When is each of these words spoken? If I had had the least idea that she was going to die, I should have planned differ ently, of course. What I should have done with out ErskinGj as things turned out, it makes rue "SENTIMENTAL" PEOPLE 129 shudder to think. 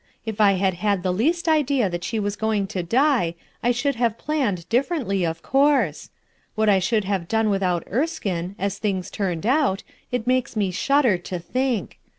If 0.25 0.41
I 0.41 0.53
had 0.53 0.73
had 0.73 1.03
the 1.03 1.13
least 1.13 1.47
idea 1.47 1.87
that 1.87 2.03
she 2.03 2.19
was 2.19 2.35
going 2.35 2.65
to 2.69 2.81
die, 2.81 3.35
I 3.61 3.69
should 3.69 3.93
have 3.97 4.17
planned 4.17 4.67
differ 4.67 4.95
ently, 4.97 5.29
of 5.29 5.43
course. 5.43 6.09
What 6.55 6.69
I 6.69 6.79
should 6.79 7.03
have 7.03 7.27
done 7.27 7.51
with 7.51 7.61
out 7.61 7.85
ErskinGj 7.85 8.55
as 8.57 8.79
things 8.79 9.11
turned 9.11 9.45
out, 9.45 9.83
it 10.11 10.25
makes 10.25 10.57
rue 10.57 10.71
"SENTIMENTAL" 10.71 10.71
PEOPLE 10.71 10.71
129 10.71 10.71
shudder 10.71 11.17
to 11.19 11.37
think. 11.39 11.99